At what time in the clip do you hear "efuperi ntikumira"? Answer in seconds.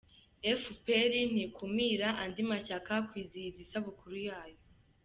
0.51-2.07